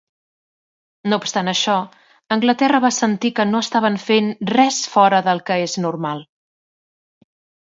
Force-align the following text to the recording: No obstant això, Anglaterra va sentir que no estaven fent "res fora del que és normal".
No 1.11 1.17
obstant 1.23 1.51
això, 1.51 1.75
Anglaterra 2.35 2.79
va 2.85 2.91
sentir 2.95 3.31
que 3.41 3.45
no 3.51 3.61
estaven 3.67 3.99
fent 4.07 4.33
"res 4.53 4.81
fora 4.95 5.21
del 5.29 5.45
que 5.51 5.61
és 5.69 5.77
normal". 5.87 6.27